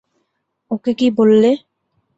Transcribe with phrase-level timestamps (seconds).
[0.71, 1.51] ওকে কী বললে?